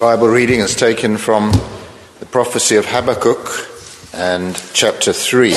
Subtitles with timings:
[0.00, 1.52] Bible reading is taken from
[2.18, 3.48] the prophecy of Habakkuk
[4.12, 5.52] and chapter 3.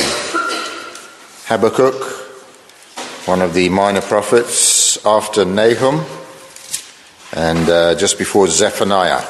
[1.48, 1.96] Habakkuk,
[3.26, 6.06] one of the minor prophets after Nahum
[7.34, 9.22] and uh, just before Zephaniah.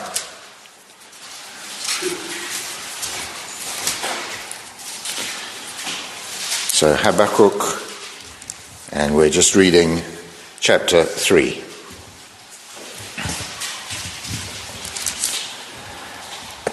[6.74, 7.82] So Habakkuk,
[8.92, 10.02] and we're just reading
[10.60, 11.64] chapter 3.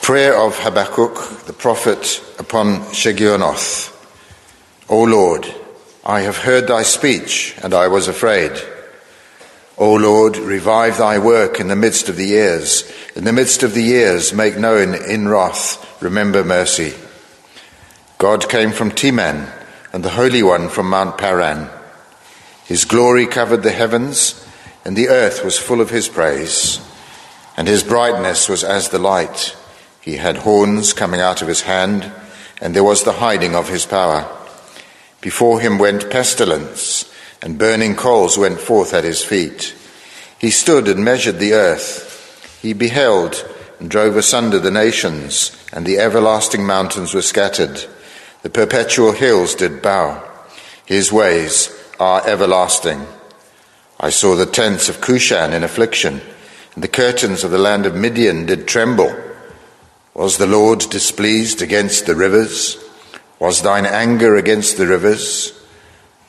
[0.04, 3.90] Prayer of Habakkuk, the prophet, upon Shigionoth.
[4.90, 5.46] O Lord,
[6.04, 8.52] I have heard thy speech, and I was afraid.
[9.78, 12.84] O Lord, revive thy work in the midst of the years.
[13.16, 16.92] In the midst of the years, make known in wrath, remember mercy.
[18.18, 19.50] God came from Teman,
[19.90, 21.70] and the Holy One from Mount Paran.
[22.66, 24.46] His glory covered the heavens,
[24.84, 26.78] and the earth was full of his praise,
[27.56, 29.56] and his brightness was as the light.
[30.04, 32.12] He had horns coming out of his hand,
[32.60, 34.28] and there was the hiding of his power.
[35.22, 39.74] Before him went pestilence, and burning coals went forth at his feet.
[40.38, 42.60] He stood and measured the earth.
[42.60, 47.86] He beheld and drove asunder the nations, and the everlasting mountains were scattered.
[48.42, 50.22] The perpetual hills did bow.
[50.84, 53.06] His ways are everlasting.
[53.98, 56.20] I saw the tents of Cushan in affliction,
[56.74, 59.23] and the curtains of the land of Midian did tremble.
[60.14, 62.78] Was the Lord displeased against the rivers?
[63.40, 65.52] Was thine anger against the rivers?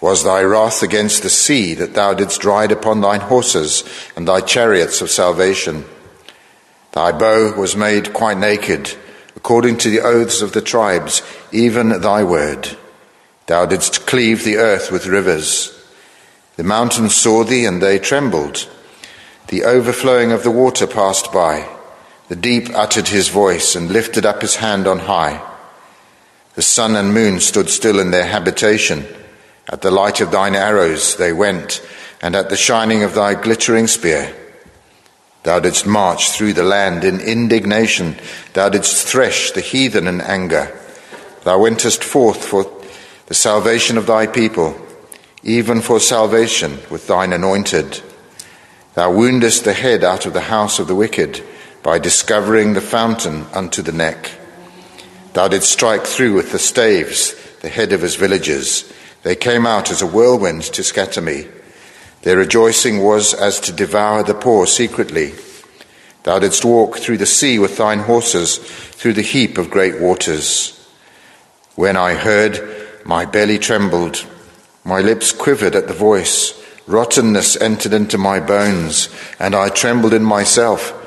[0.01, 3.83] Was thy wrath against the sea that thou didst ride upon thine horses
[4.15, 5.85] and thy chariots of salvation?
[6.93, 8.95] Thy bow was made quite naked,
[9.35, 12.75] according to the oaths of the tribes, even thy word.
[13.45, 15.71] Thou didst cleave the earth with rivers.
[16.55, 18.67] The mountains saw thee and they trembled.
[19.49, 21.69] The overflowing of the water passed by.
[22.27, 25.41] The deep uttered his voice and lifted up his hand on high.
[26.55, 29.05] The sun and moon stood still in their habitation.
[29.69, 31.85] At the light of thine arrows they went,
[32.21, 34.33] and at the shining of thy glittering spear.
[35.43, 38.15] Thou didst march through the land in indignation.
[38.53, 40.75] Thou didst thresh the heathen in anger.
[41.43, 42.65] Thou wentest forth for
[43.27, 44.75] the salvation of thy people,
[45.43, 48.01] even for salvation with thine anointed.
[48.95, 51.43] Thou woundest the head out of the house of the wicked
[51.85, 54.31] by discovering the fountain unto the neck.
[55.33, 58.91] Thou didst strike through with the staves the head of his villages.
[59.21, 61.47] They came out as a whirlwind to scatter me.
[62.23, 65.35] Their rejoicing was as to devour the poor secretly.
[66.23, 70.89] Thou didst walk through the sea with thine horses, through the heap of great waters.
[71.75, 72.67] When I heard,
[73.05, 74.25] my belly trembled,
[74.83, 76.59] my lips quivered at the voice.
[76.87, 79.07] Rottenness entered into my bones,
[79.37, 81.03] and I trembled in myself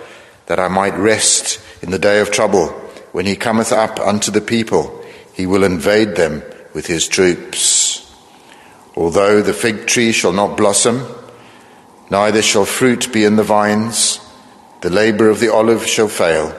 [0.49, 2.69] that I might rest in the day of trouble.
[3.13, 6.43] When he cometh up unto the people, he will invade them
[6.75, 8.11] with his troops.
[8.97, 11.07] Although the fig tree shall not blossom,
[12.11, 14.21] neither shall fruit be in the vines,
[14.81, 16.59] the labor of the olive shall fail,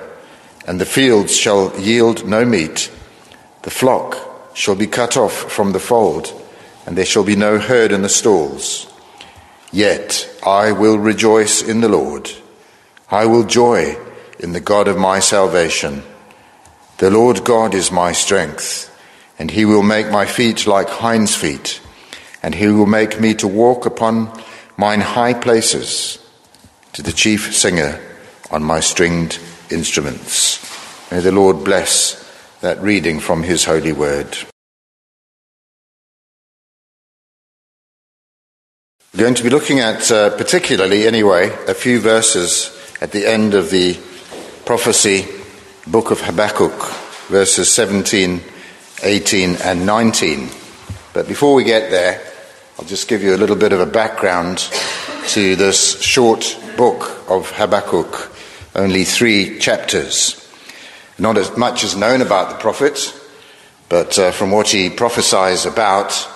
[0.67, 2.91] and the fields shall yield no meat.
[3.63, 4.17] The flock
[4.53, 6.31] shall be cut off from the fold,
[6.85, 8.85] and there shall be no herd in the stalls.
[9.71, 12.29] Yet I will rejoice in the Lord.
[13.11, 13.97] I will joy
[14.39, 16.03] in the God of my salvation.
[16.99, 18.85] The Lord God is my strength,
[19.39, 21.81] and he will make my feet like hinds' feet,
[22.43, 24.31] and he will make me to walk upon
[24.77, 26.19] mine high places,
[26.93, 27.99] to the chief singer
[28.51, 29.39] on my stringed
[29.71, 30.59] instruments.
[31.11, 32.15] May the Lord bless
[32.61, 34.37] that reading from his holy word.
[39.15, 43.53] We're going to be looking at, uh, particularly anyway, a few verses at the end
[43.53, 43.97] of the
[44.65, 45.25] prophecy,
[45.87, 46.73] book of Habakkuk,
[47.29, 48.41] verses 17,
[49.03, 50.49] 18, and 19.
[51.13, 52.21] But before we get there,
[52.77, 54.69] I'll just give you a little bit of a background
[55.29, 58.31] to this short book of Habakkuk,
[58.75, 60.35] only three chapters.
[61.17, 63.13] Not as much is known about the prophet,
[63.87, 66.27] but uh, from what he prophesies about,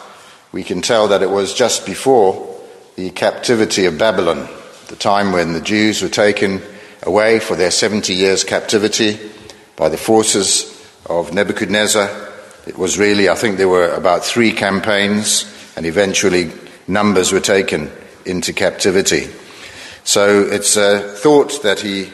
[0.53, 2.57] we can tell that it was just before
[2.95, 4.47] the captivity of Babylon
[4.93, 6.61] the time when the Jews were taken
[7.01, 9.17] away for their 70 years captivity
[9.75, 10.69] by the forces
[11.07, 12.31] of Nebuchadnezzar.
[12.67, 16.51] It was really, I think there were about three campaigns, and eventually
[16.87, 17.91] numbers were taken
[18.23, 19.29] into captivity.
[20.03, 22.11] So it's uh, thought that he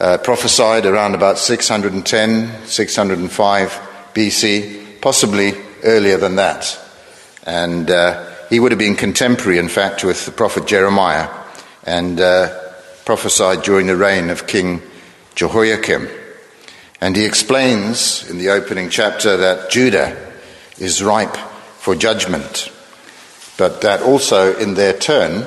[0.00, 3.70] uh, prophesied around about 610, 605
[4.14, 5.52] BC, possibly
[5.84, 6.80] earlier than that.
[7.44, 11.28] And uh, he would have been contemporary, in fact, with the prophet Jeremiah
[11.86, 12.48] and uh,
[13.04, 14.82] prophesied during the reign of King
[15.36, 16.08] Jehoiakim.
[17.00, 20.16] And he explains in the opening chapter that Judah
[20.78, 21.36] is ripe
[21.78, 22.70] for judgment,
[23.56, 25.46] but that also in their turn,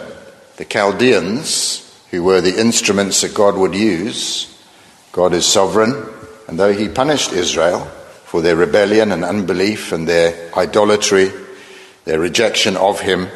[0.57, 4.57] the Chaldeans, who were the instruments that God would use,
[5.11, 6.07] God is sovereign,
[6.47, 7.81] and though he punished Israel
[8.25, 11.31] for their rebellion and unbelief and their idolatry,
[12.05, 13.27] their rejection of him,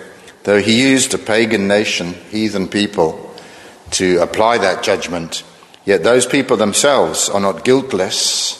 [0.44, 3.36] though he used a pagan nation, heathen people,
[3.92, 5.44] to apply that judgment,
[5.86, 8.60] Yet those people themselves are not guiltless,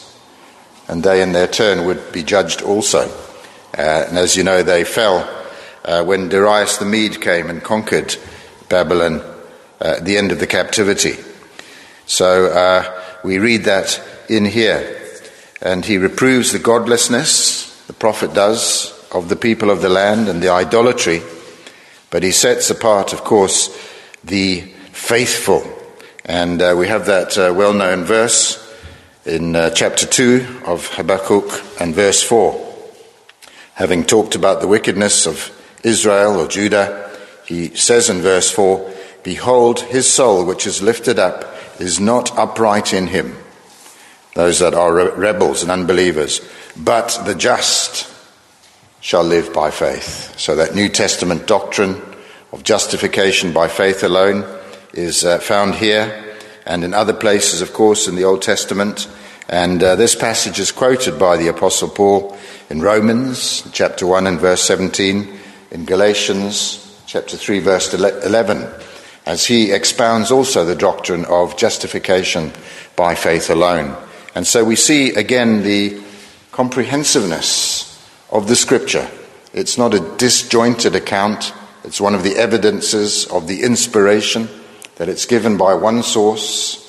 [0.88, 3.08] and they in their turn would be judged also.
[3.76, 5.28] Uh, and as you know, they fell
[5.84, 8.14] uh, when Darius the Mede came and conquered
[8.68, 9.20] Babylon
[9.80, 11.16] uh, at the end of the captivity.
[12.06, 15.00] So uh, we read that in here.
[15.62, 20.42] And he reproves the godlessness, the prophet does, of the people of the land and
[20.42, 21.22] the idolatry.
[22.14, 23.76] But he sets apart, of course,
[24.22, 24.60] the
[24.92, 25.64] faithful.
[26.24, 28.56] And uh, we have that uh, well known verse
[29.26, 32.54] in uh, chapter 2 of Habakkuk and verse 4.
[33.72, 35.50] Having talked about the wickedness of
[35.82, 37.10] Israel or Judah,
[37.46, 38.92] he says in verse 4
[39.24, 41.44] Behold, his soul which is lifted up
[41.80, 43.36] is not upright in him,
[44.36, 46.40] those that are re- rebels and unbelievers,
[46.76, 48.13] but the just
[49.04, 50.32] shall live by faith.
[50.40, 52.00] So that New Testament doctrine
[52.52, 54.46] of justification by faith alone
[54.94, 56.34] is uh, found here
[56.64, 59.06] and in other places, of course, in the Old Testament.
[59.46, 62.34] And uh, this passage is quoted by the Apostle Paul
[62.70, 65.38] in Romans chapter 1 and verse 17,
[65.70, 68.66] in Galatians chapter 3, verse 11,
[69.26, 72.52] as he expounds also the doctrine of justification
[72.96, 73.94] by faith alone.
[74.34, 76.02] And so we see again the
[76.52, 77.93] comprehensiveness
[78.34, 79.08] of the scripture.
[79.54, 81.54] It's not a disjointed account,
[81.84, 84.48] it's one of the evidences of the inspiration
[84.96, 86.80] that it's given by one source,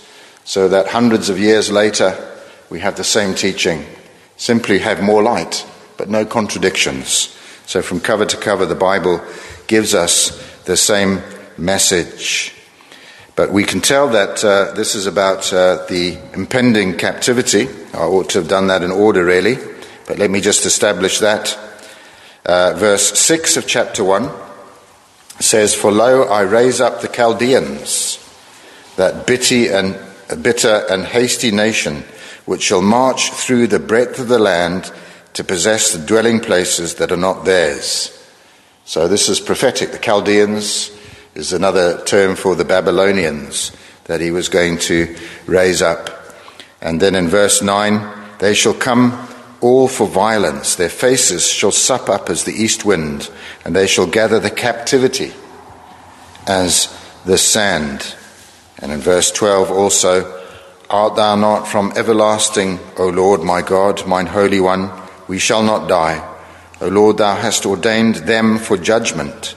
[0.43, 2.33] so that hundreds of years later
[2.69, 3.85] we have the same teaching,
[4.37, 5.65] simply have more light,
[5.97, 7.35] but no contradictions.
[7.67, 9.21] So from cover to cover, the Bible
[9.67, 10.31] gives us
[10.63, 11.21] the same
[11.57, 12.53] message.
[13.35, 17.67] But we can tell that uh, this is about uh, the impending captivity.
[17.93, 19.57] I ought to have done that in order, really,
[20.05, 21.57] but let me just establish that.
[22.45, 24.29] Uh, verse 6 of chapter 1
[25.39, 28.19] says, For lo, I raise up the Chaldeans,
[28.97, 32.03] that and, bitter and hasty nation,
[32.45, 34.91] which shall march through the breadth of the land
[35.33, 38.11] to possess the dwelling places that are not theirs.
[38.85, 39.91] So this is prophetic.
[39.91, 40.91] The Chaldeans
[41.33, 43.71] is another term for the Babylonians
[44.05, 45.15] that he was going to
[45.47, 46.09] raise up.
[46.81, 49.27] And then in verse 9, they shall come
[49.65, 50.75] all for violence.
[50.75, 53.31] Their faces shall sup up as the east wind,
[53.65, 55.33] and they shall gather the captivity
[56.45, 56.95] as
[57.25, 58.15] the sand.
[58.77, 60.43] And in verse 12 also,
[60.87, 64.91] Art thou not from everlasting, O Lord my God, mine Holy One?
[65.27, 66.21] We shall not die.
[66.79, 69.55] O Lord, thou hast ordained them for judgment,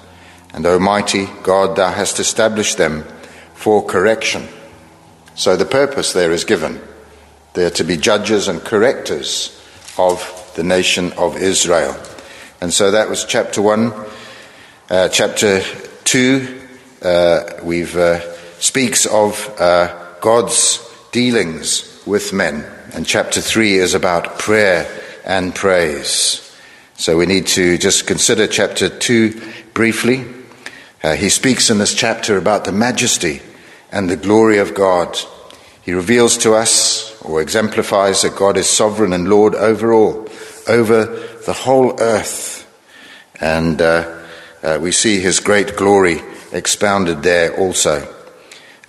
[0.55, 3.05] and O mighty God, thou hast established them
[3.53, 4.49] for correction.
[5.35, 6.81] So the purpose there is given.
[7.53, 9.58] They are to be judges and correctors
[9.99, 11.97] of the nation of Israel.
[12.61, 13.93] And so that was chapter 1.
[14.91, 15.63] Uh, chapter
[16.05, 16.61] 2
[17.03, 18.21] uh, we've, uh,
[18.59, 20.81] speaks of uh, God's
[21.13, 22.65] dealings with men.
[22.95, 24.89] And chapter 3 is about prayer
[25.25, 26.45] and praise.
[26.97, 29.41] So we need to just consider chapter 2
[29.75, 30.25] briefly.
[31.03, 33.41] Uh, he speaks in this chapter about the majesty
[33.93, 35.17] and the glory of God.
[35.83, 36.88] He reveals to us
[37.23, 40.29] or exemplifies that God is sovereign and Lord over all,
[40.69, 41.05] over
[41.47, 42.65] the whole earth.
[43.41, 44.25] And uh,
[44.63, 46.21] uh, we see his great glory
[46.53, 48.15] expounded there also.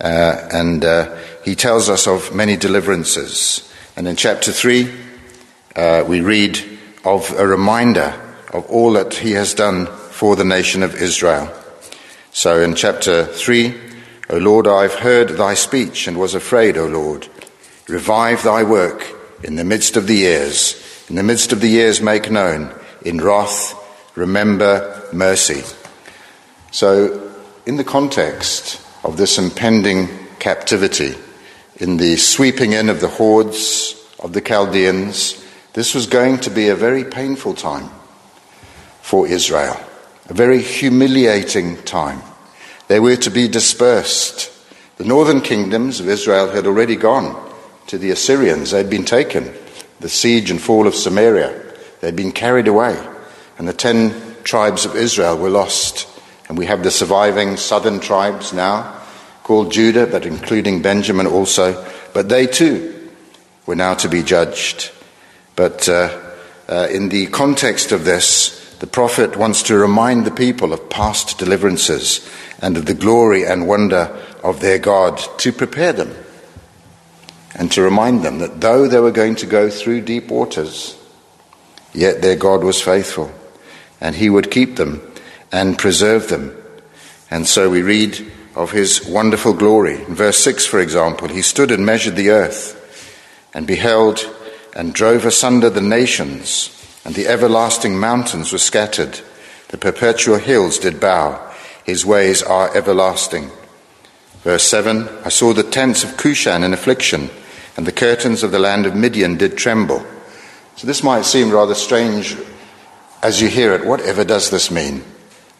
[0.00, 3.72] Uh, and uh, he tells us of many deliverances.
[3.96, 4.90] And in chapter 3,
[5.76, 6.58] uh, we read
[7.04, 8.14] of a reminder
[8.52, 11.52] of all that he has done for the nation of Israel.
[12.32, 13.74] So in chapter 3,
[14.30, 17.28] O Lord, I've heard thy speech and was afraid, O Lord.
[17.90, 19.04] Revive thy work
[19.42, 21.04] in the midst of the years.
[21.08, 22.72] In the midst of the years, make known.
[23.02, 23.74] In wrath,
[24.14, 25.64] remember mercy.
[26.70, 27.32] So,
[27.66, 31.16] in the context of this impending captivity,
[31.78, 36.68] in the sweeping in of the hordes of the Chaldeans, this was going to be
[36.68, 37.90] a very painful time
[39.02, 39.80] for Israel,
[40.28, 42.22] a very humiliating time.
[42.86, 44.48] They were to be dispersed.
[44.98, 47.49] The northern kingdoms of Israel had already gone
[47.90, 48.70] to the Assyrians.
[48.70, 49.52] They'd been taken.
[49.98, 51.60] The siege and fall of Samaria.
[52.00, 52.96] They'd been carried away.
[53.58, 56.06] And the ten tribes of Israel were lost.
[56.48, 58.96] And we have the surviving southern tribes now,
[59.42, 61.84] called Judah, but including Benjamin also.
[62.14, 63.10] but they too
[63.66, 64.92] were now to be judged.
[65.56, 66.16] But uh,
[66.68, 71.38] uh, in the context of this, the prophet wants to remind the people of past
[71.38, 72.20] deliverances
[72.62, 76.14] and of the glory and wonder of their God to prepare them
[77.54, 80.96] and to remind them that though they were going to go through deep waters,
[81.92, 83.32] yet their God was faithful
[84.00, 85.02] and he would keep them
[85.52, 86.56] and preserve them.
[87.30, 90.02] And so we read of his wonderful glory.
[90.04, 92.76] In verse 6, for example, he stood and measured the earth
[93.54, 94.20] and beheld
[94.74, 99.20] and drove asunder the nations, and the everlasting mountains were scattered.
[99.68, 101.52] The perpetual hills did bow.
[101.84, 103.50] His ways are everlasting.
[104.42, 107.30] Verse 7 I saw the tents of Cushan in affliction,
[107.80, 110.04] and the curtains of the land of Midian did tremble.
[110.76, 112.36] So this might seem rather strange
[113.22, 113.86] as you hear it.
[113.86, 115.02] Whatever does this mean?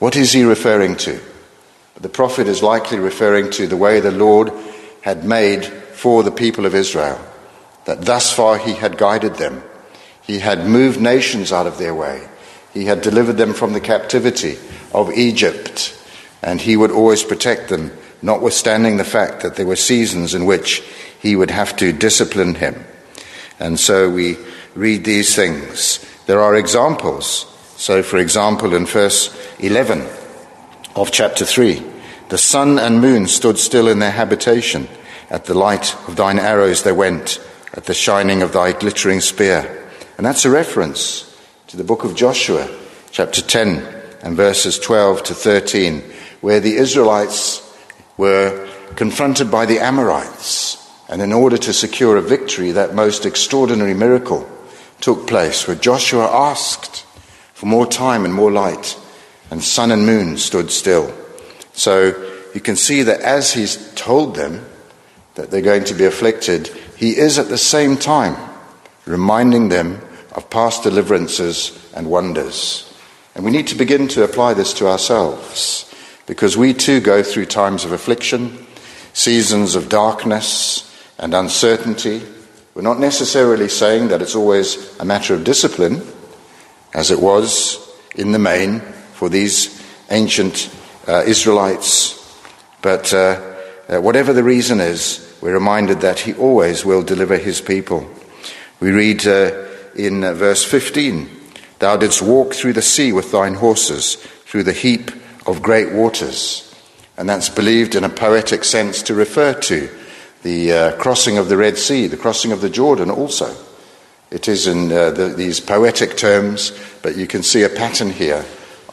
[0.00, 1.18] What is he referring to?
[1.98, 4.52] The prophet is likely referring to the way the Lord
[5.00, 7.18] had made for the people of Israel,
[7.86, 9.62] that thus far he had guided them.
[10.20, 12.28] He had moved nations out of their way.
[12.74, 14.58] He had delivered them from the captivity
[14.92, 15.98] of Egypt,
[16.42, 20.82] and he would always protect them, notwithstanding the fact that there were seasons in which
[21.20, 22.84] he would have to discipline him.
[23.58, 24.38] And so we
[24.74, 26.04] read these things.
[26.26, 27.46] There are examples.
[27.76, 30.06] So, for example, in verse 11
[30.96, 31.82] of chapter 3,
[32.30, 34.88] the sun and moon stood still in their habitation.
[35.28, 37.40] At the light of thine arrows they went,
[37.74, 39.88] at the shining of thy glittering spear.
[40.16, 41.26] And that's a reference
[41.68, 42.68] to the book of Joshua,
[43.10, 43.78] chapter 10
[44.22, 46.02] and verses 12 to 13,
[46.40, 47.62] where the Israelites
[48.16, 50.79] were confronted by the Amorites.
[51.10, 54.48] And in order to secure a victory, that most extraordinary miracle
[55.00, 57.04] took place where Joshua asked
[57.52, 58.96] for more time and more light,
[59.50, 61.12] and sun and moon stood still.
[61.72, 62.14] So
[62.54, 64.64] you can see that as he's told them
[65.34, 68.36] that they're going to be afflicted, he is at the same time
[69.04, 70.00] reminding them
[70.32, 72.86] of past deliverances and wonders.
[73.34, 75.92] And we need to begin to apply this to ourselves
[76.26, 78.64] because we too go through times of affliction,
[79.12, 80.86] seasons of darkness
[81.20, 82.22] and uncertainty.
[82.74, 86.02] We're not necessarily saying that it's always a matter of discipline,
[86.94, 87.78] as it was
[88.16, 90.74] in the main for these ancient
[91.06, 92.16] uh, Israelites.
[92.82, 93.54] But uh,
[93.88, 98.10] uh, whatever the reason is, we're reminded that He always will deliver His people.
[98.80, 101.36] We read uh, in uh, verse 15
[101.80, 105.10] Thou didst walk through the sea with thine horses, through the heap
[105.46, 106.66] of great waters.
[107.16, 109.88] And that's believed in a poetic sense to refer to
[110.42, 113.54] the uh, crossing of the Red Sea, the crossing of the Jordan also.
[114.30, 118.44] It is in the, these poetic terms, but you can see a pattern here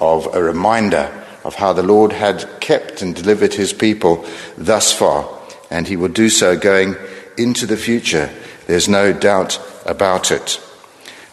[0.01, 1.11] of a reminder
[1.43, 4.25] of how the Lord had kept and delivered his people
[4.57, 5.29] thus far,
[5.69, 6.95] and he will do so going
[7.37, 8.29] into the future.
[8.65, 10.59] There's no doubt about it.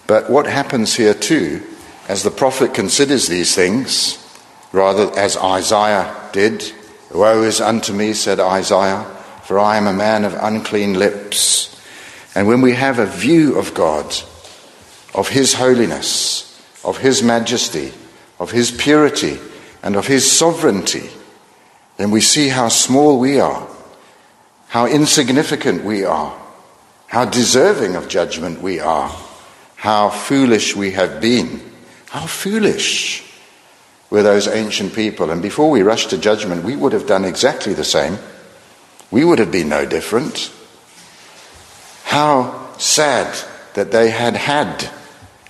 [0.06, 1.62] But what happens here too,
[2.09, 4.18] as the prophet considers these things,
[4.71, 6.73] rather as Isaiah did,
[7.11, 9.06] Woe is unto me, said Isaiah,
[9.46, 11.80] for I am a man of unclean lips.
[12.34, 14.06] And when we have a view of God,
[15.14, 17.92] of His holiness, of His majesty,
[18.38, 19.38] of His purity,
[19.84, 21.10] and of his sovereignty,
[21.98, 23.68] then we see how small we are,
[24.68, 26.34] how insignificant we are,
[27.06, 29.14] how deserving of judgment we are,
[29.76, 31.60] how foolish we have been.
[32.08, 33.24] How foolish
[34.08, 35.30] were those ancient people.
[35.30, 38.18] And before we rush to judgment, we would have done exactly the same.
[39.11, 40.52] We would have been no different.
[42.04, 43.37] How sad
[43.75, 44.90] that they had had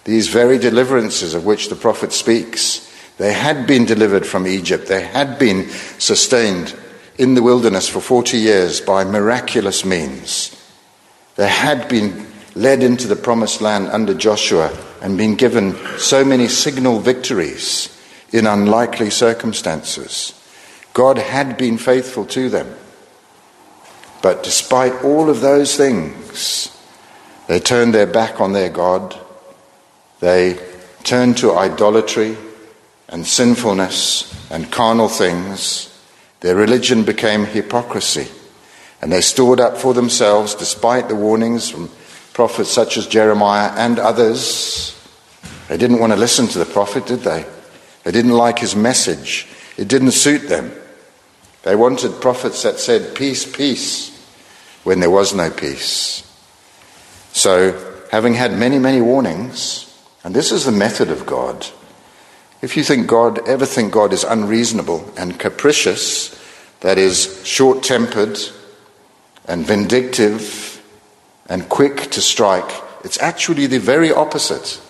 [0.04, 2.84] these very deliverances of which the prophet speaks
[3.16, 4.86] they had been delivered from Egypt.
[4.86, 5.68] They had been
[5.98, 6.74] sustained
[7.16, 10.50] in the wilderness for 40 years by miraculous means.
[11.36, 16.48] They had been led into the promised land under Joshua and been given so many
[16.48, 17.88] signal victories
[18.32, 20.32] in unlikely circumstances.
[20.92, 22.74] God had been faithful to them.
[24.24, 26.74] But despite all of those things,
[27.46, 29.14] they turned their back on their God.
[30.20, 30.58] They
[31.02, 32.34] turned to idolatry
[33.10, 35.94] and sinfulness and carnal things,
[36.40, 38.28] their religion became hypocrisy.
[39.02, 41.90] And they stored up for themselves, despite the warnings from
[42.32, 44.98] prophets such as Jeremiah and others.
[45.68, 47.44] They didn't want to listen to the prophet, did they?
[48.04, 49.48] They didn't like his message.
[49.76, 50.72] It didn't suit them.
[51.62, 54.13] They wanted prophets that said, Peace, peace,
[54.84, 56.22] when there was no peace.
[57.32, 59.90] So, having had many, many warnings,
[60.22, 61.66] and this is the method of God,
[62.62, 66.40] if you think God, ever think God is unreasonable and capricious,
[66.80, 68.38] that is short tempered,
[69.46, 70.82] and vindictive
[71.48, 72.70] and quick to strike.
[73.04, 74.80] It's actually the very opposite.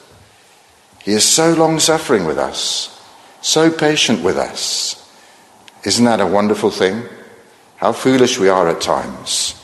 [1.02, 3.00] He is so long suffering with us,
[3.42, 5.00] so patient with us.
[5.84, 7.02] Isn't that a wonderful thing?
[7.76, 9.60] How foolish we are at times.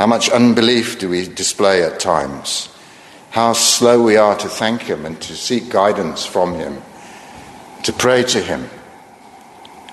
[0.00, 2.70] How much unbelief do we display at times?
[3.32, 6.80] How slow we are to thank Him and to seek guidance from Him,
[7.82, 8.70] to pray to Him.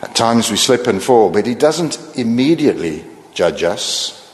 [0.02, 4.34] At times we slip and fall, but He doesn't immediately judge us.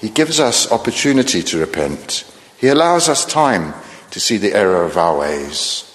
[0.00, 2.24] He gives us opportunity to repent.
[2.56, 3.74] He allows us time
[4.12, 5.94] to see the error of our ways.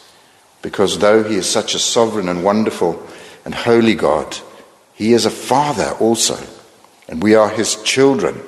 [0.61, 3.03] Because though He is such a sovereign and wonderful
[3.45, 4.37] and holy God,
[4.93, 6.37] He is a Father also,
[7.07, 8.41] and we are His children.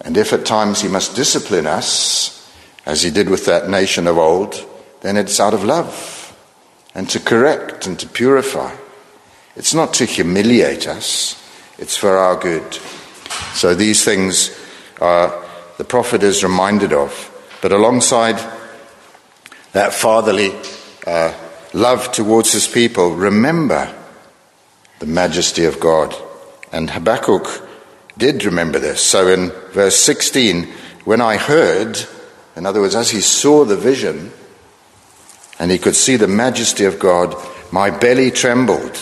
[0.00, 2.50] And if at times He must discipline us,
[2.84, 4.66] as He did with that nation of old,
[5.00, 6.22] then it's out of love
[6.94, 8.74] and to correct and to purify.
[9.56, 11.36] It's not to humiliate us,
[11.78, 12.74] it's for our good.
[13.54, 14.56] So these things
[15.00, 15.44] are,
[15.78, 17.28] the prophet is reminded of.
[17.60, 18.38] But alongside
[19.72, 20.52] that fatherly
[21.06, 21.34] uh,
[21.72, 23.92] love towards his people, remember
[24.98, 26.14] the majesty of God.
[26.72, 27.68] And Habakkuk
[28.16, 29.02] did remember this.
[29.02, 30.64] So in verse 16,
[31.04, 31.98] when I heard,
[32.56, 34.32] in other words, as he saw the vision,
[35.58, 37.36] and he could see the majesty of God,
[37.70, 38.98] my belly trembled,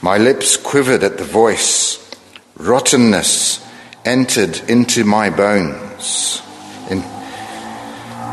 [0.00, 1.98] my lips quivered at the voice,
[2.56, 3.66] rottenness
[4.04, 6.40] entered into my bones,
[6.88, 7.02] in,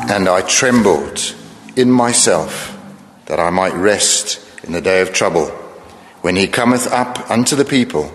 [0.10, 1.34] and I trembled
[1.76, 2.74] in myself
[3.26, 5.48] that I might rest in the day of trouble.
[6.22, 8.12] When he cometh up unto the people,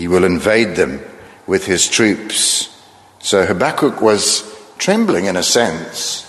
[0.00, 0.98] he will invade them
[1.46, 2.74] with his troops.
[3.18, 6.24] So Habakkuk was trembling in a sense,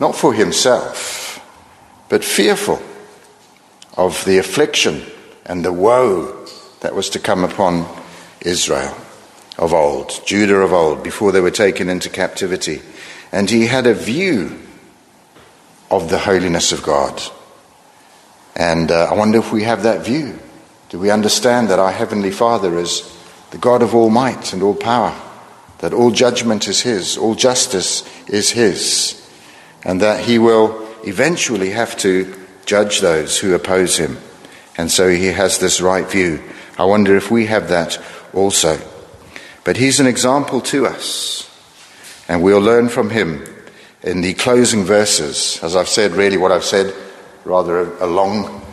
[0.00, 1.40] not for himself,
[2.08, 2.82] but fearful
[3.96, 5.04] of the affliction
[5.44, 6.46] and the woe
[6.80, 7.86] that was to come upon
[8.40, 8.96] Israel
[9.56, 12.82] of old, Judah of old, before they were taken into captivity.
[13.30, 14.58] And he had a view
[15.92, 17.22] of the holiness of God.
[18.56, 20.40] And uh, I wonder if we have that view.
[20.88, 23.12] Do we understand that our Heavenly Father is
[23.50, 25.14] the God of all might and all power?
[25.78, 29.28] That all judgment is His, all justice is His,
[29.84, 34.18] and that He will eventually have to judge those who oppose Him.
[34.78, 36.42] And so He has this right view.
[36.78, 38.00] I wonder if we have that
[38.32, 38.78] also.
[39.64, 41.50] But He's an example to us,
[42.28, 43.44] and we'll learn from Him
[44.02, 45.58] in the closing verses.
[45.62, 46.94] As I've said, really, what I've said,
[47.44, 48.65] rather a, long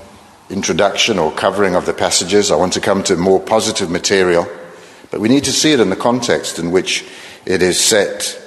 [0.54, 2.52] introduction or covering of the passages.
[2.52, 4.48] I want to come to more positive material,
[5.12, 7.04] but we need to see it in the context in which
[7.46, 8.40] it is set.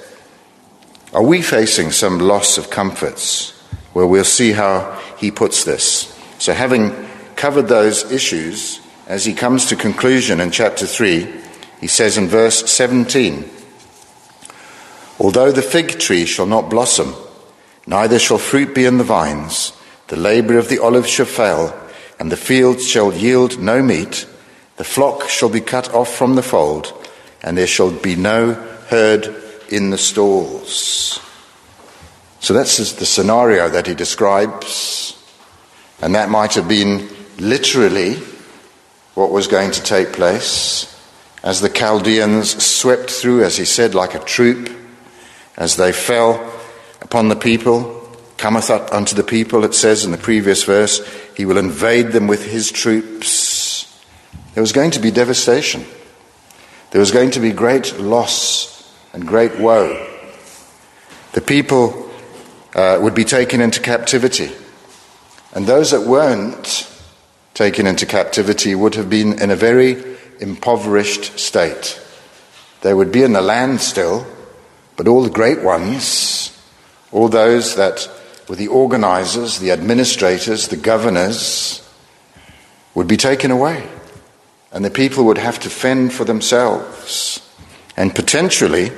[1.13, 3.53] Are we facing some loss of comforts?
[3.93, 6.17] Well, we'll see how he puts this.
[6.39, 11.27] So, having covered those issues, as he comes to conclusion in chapter 3,
[11.81, 13.49] he says in verse 17
[15.19, 17.15] Although the fig tree shall not blossom,
[17.85, 19.73] neither shall fruit be in the vines,
[20.07, 21.86] the labor of the olive shall fail
[22.19, 24.27] and the fields shall yield no meat,
[24.77, 26.93] the flock shall be cut off from the fold,
[27.41, 28.53] and there shall be no
[28.89, 29.33] herd
[29.69, 31.19] in the stalls.
[32.39, 35.21] So that's the scenario that he describes,
[36.01, 38.15] and that might have been literally
[39.15, 40.93] what was going to take place
[41.43, 44.69] as the Chaldeans swept through, as he said, like a troop,
[45.55, 46.53] as they fell
[47.01, 47.97] upon the people
[48.37, 51.01] cometh up unto the people, it says in the previous verse,
[51.37, 53.95] he will invade them with his troops.
[54.55, 55.85] There was going to be devastation.
[56.89, 60.03] There was going to be great loss and great woe.
[61.33, 62.11] The people
[62.73, 64.49] uh, would be taken into captivity.
[65.53, 66.91] And those that weren't
[67.53, 72.01] taken into captivity would have been in a very impoverished state.
[72.81, 74.25] They would be in the land still,
[74.95, 76.59] but all the great ones,
[77.11, 78.09] all those that
[78.47, 81.87] with the organizers, the administrators, the governors,
[82.95, 83.87] would be taken away.
[84.71, 87.41] And the people would have to fend for themselves.
[87.95, 88.91] And potentially,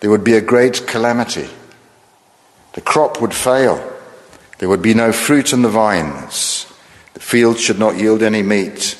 [0.00, 1.48] there would be a great calamity.
[2.74, 3.92] The crop would fail.
[4.58, 6.66] There would be no fruit in the vines.
[7.14, 8.96] The field should not yield any meat.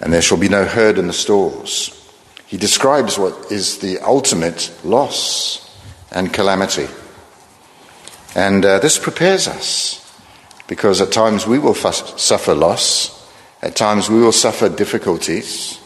[0.00, 1.98] And there shall be no herd in the stalls.
[2.46, 5.70] He describes what is the ultimate loss
[6.10, 6.86] and calamity.
[8.34, 9.98] And uh, this prepares us
[10.66, 15.78] because at times we will suffer loss, at times we will suffer difficulties.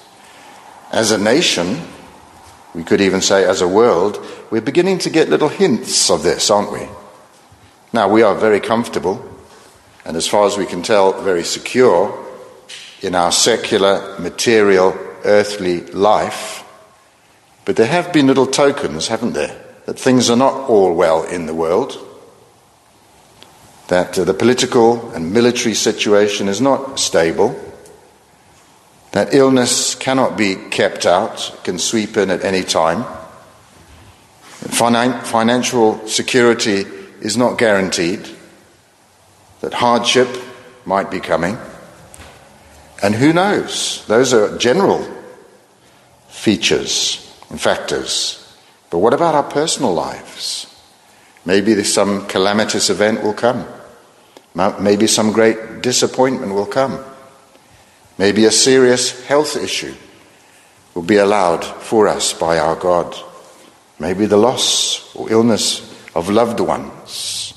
[0.93, 1.81] As a nation,
[2.75, 6.51] we could even say as a world, we're beginning to get little hints of this,
[6.51, 6.87] aren't we?
[7.93, 9.25] Now, we are very comfortable,
[10.05, 12.25] and as far as we can tell, very secure
[13.03, 16.65] in our secular, material, earthly life,
[17.65, 21.47] but there have been little tokens, haven't there, that things are not all well in
[21.47, 22.06] the world,
[23.89, 27.55] that uh, the political and military situation is not stable,
[29.13, 33.05] that illness cannot be kept out, can sweep in at any time,
[34.61, 36.85] Finan- financial security
[37.21, 38.29] is not guaranteed,
[39.61, 40.29] that hardship
[40.85, 41.57] might be coming.
[43.03, 44.05] And who knows?
[44.07, 45.07] Those are general
[46.29, 48.43] features and factors.
[48.91, 50.67] But what about our personal lives?
[51.45, 53.67] Maybe some calamitous event will come.
[54.57, 57.05] Maybe some great disappointment will come.
[58.17, 59.95] Maybe a serious health issue
[60.95, 63.15] will be allowed for us by our God.
[63.99, 65.83] Maybe the loss or illness
[66.15, 67.53] of loved ones,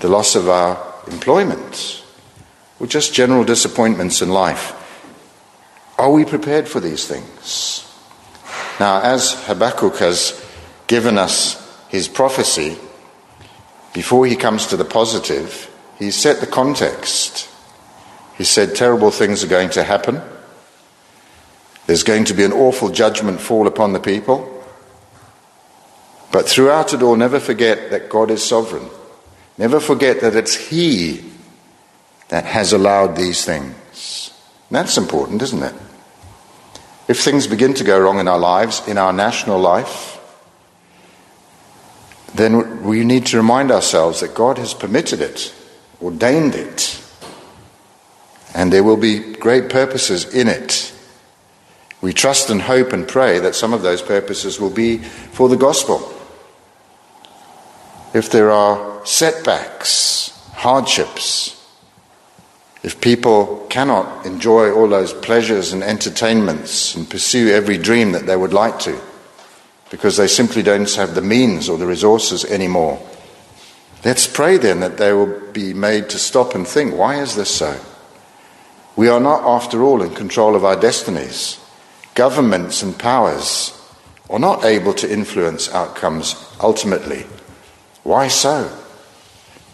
[0.00, 2.04] the loss of our employment,
[2.80, 4.74] or just general disappointments in life.
[5.96, 7.86] Are we prepared for these things?
[8.80, 10.44] Now, as Habakkuk has
[10.88, 11.56] given us
[11.88, 12.76] his prophecy,
[13.92, 15.69] before he comes to the positive,
[16.00, 17.48] he set the context.
[18.36, 20.20] He said terrible things are going to happen.
[21.86, 24.64] There's going to be an awful judgment fall upon the people.
[26.32, 28.88] But throughout it all, never forget that God is sovereign.
[29.58, 31.22] Never forget that it's He
[32.28, 34.32] that has allowed these things.
[34.70, 35.74] that's important, isn't it?
[37.08, 40.18] If things begin to go wrong in our lives, in our national life,
[42.34, 45.52] then we need to remind ourselves that God has permitted it,
[46.02, 47.02] ordained it,
[48.54, 50.92] and there will be great purposes in it.
[52.00, 55.56] We trust and hope and pray that some of those purposes will be for the
[55.56, 56.16] gospel
[58.12, 61.56] if there are setbacks, hardships,
[62.82, 68.36] if people cannot enjoy all those pleasures and entertainments and pursue every dream that they
[68.36, 68.98] would like to,
[69.90, 73.00] because they simply don't have the means or the resources anymore,
[74.04, 77.50] let's pray then that they will be made to stop and think why is this
[77.54, 77.78] so?
[78.96, 81.58] We are not, after all, in control of our destinies.
[82.14, 83.72] Governments and powers
[84.28, 87.24] are not able to influence outcomes ultimately.
[88.02, 88.70] Why so?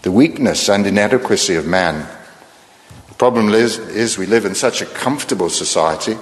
[0.02, 2.06] The weakness and inadequacy of man.
[3.08, 6.16] The problem is, is we live in such a comfortable society,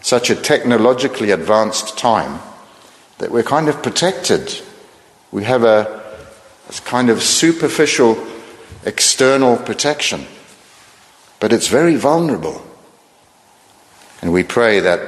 [0.00, 2.40] such a technologically advanced time,
[3.18, 4.60] that we're kind of protected.
[5.32, 6.07] We have a,
[6.68, 8.16] a kind of superficial
[8.84, 10.26] external protection,
[11.40, 12.62] but it's very vulnerable.
[14.22, 15.00] And we pray that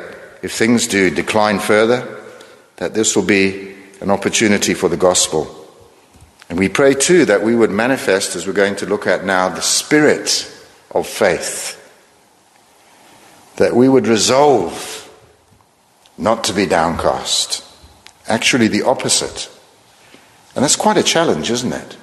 [0.43, 2.23] if things do decline further,
[2.77, 5.61] that this will be an opportunity for the gospel
[6.51, 9.49] and we pray too that we would manifest, as we're going to look at now,
[9.49, 10.53] the spirit
[10.91, 11.77] of faith.
[13.57, 15.09] That we would resolve
[16.19, 17.65] not to be downcast.
[18.27, 19.49] Actually, the opposite.
[20.55, 21.97] And that's quite a challenge, isn't it?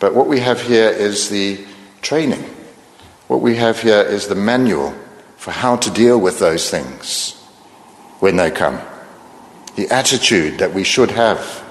[0.00, 1.64] But what we have here is the
[2.02, 2.42] training.
[3.28, 4.94] What we have here is the manual
[5.36, 7.34] for how to deal with those things
[8.18, 8.80] when they come.
[9.76, 11.64] The attitude that we should have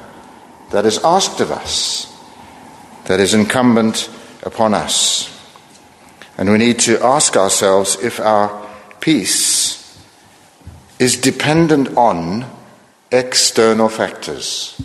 [0.72, 2.08] that is asked of us,
[3.06, 4.10] that is incumbent
[4.44, 5.36] upon us.
[6.38, 8.70] And we need to ask ourselves if our
[9.02, 10.00] peace
[11.00, 12.46] is dependent on
[13.12, 14.80] external factors.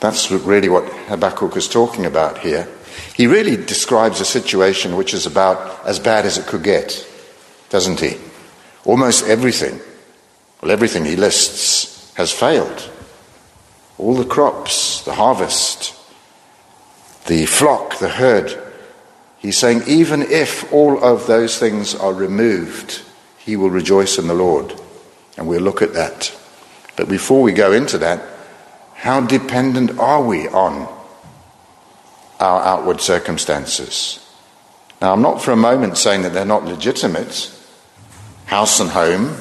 [0.00, 2.68] That's really what Habakkuk is talking about here.
[3.14, 7.06] He really describes a situation which is about as bad as it could get,
[7.70, 8.16] doesn't he?
[8.84, 9.80] Almost everything,
[10.62, 12.90] well, everything he lists has failed
[13.98, 15.94] all the crops, the harvest,
[17.26, 18.56] the flock, the herd.
[19.38, 23.02] He's saying, even if all of those things are removed,
[23.38, 24.72] he will rejoice in the Lord.
[25.36, 26.34] And we'll look at that.
[26.96, 28.22] But before we go into that,
[28.98, 30.92] how dependent are we on
[32.40, 34.18] our outward circumstances?
[35.00, 37.48] Now, I'm not for a moment saying that they're not legitimate.
[38.46, 39.36] House and home,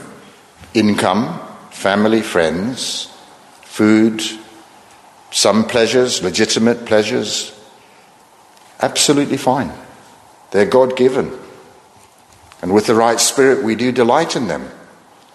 [0.76, 1.39] income,
[1.72, 3.12] family, friends,
[3.63, 4.22] food,
[5.32, 7.52] some pleasures, legitimate pleasures,
[8.80, 9.72] absolutely fine.
[10.52, 11.36] They're God given.
[12.62, 14.70] And with the right spirit, we do delight in them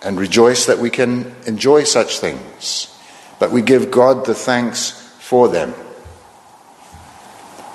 [0.01, 2.92] and rejoice that we can enjoy such things.
[3.43, 5.75] But we give God the thanks for them.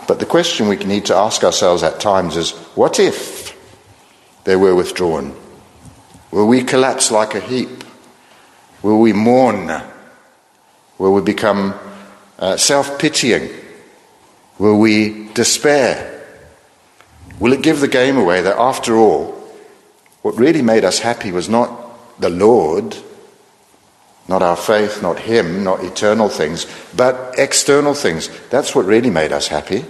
[0.08, 3.54] But the question we need to ask ourselves at times is what if
[4.46, 5.36] they were withdrawn?
[6.32, 7.84] Will we collapse like a heap?
[8.82, 9.70] Will we mourn?
[11.00, 11.78] Will we become
[12.40, 13.50] uh, self pitying?
[14.60, 16.24] Will we despair?
[17.42, 19.34] Will it give the game away that after all,
[20.22, 22.96] what really made us happy was not the Lord,
[24.28, 28.30] not our faith, not Him, not eternal things, but external things.
[28.50, 29.86] That's what really made us happy.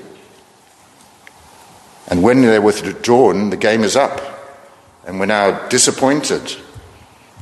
[2.08, 4.22] And when they're withdrawn, the game is up.
[5.06, 6.56] And we're now disappointed.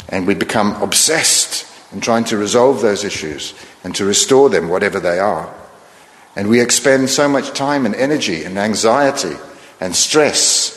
[0.09, 3.53] And we become obsessed in trying to resolve those issues
[3.83, 5.53] and to restore them, whatever they are.
[6.35, 9.35] And we expend so much time and energy and anxiety
[9.79, 10.75] and stress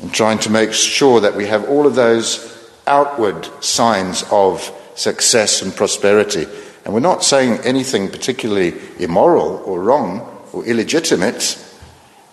[0.00, 5.62] in trying to make sure that we have all of those outward signs of success
[5.62, 6.46] and prosperity.
[6.84, 10.20] And we're not saying anything particularly immoral or wrong
[10.52, 11.38] or illegitimate.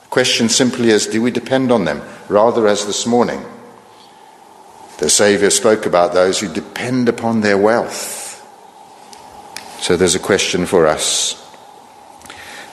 [0.02, 2.02] The question simply is do we depend on them?
[2.28, 3.44] Rather, as this morning,
[4.98, 8.24] the Saviour spoke about those who depend upon their wealth.
[9.82, 11.42] So there's a question for us.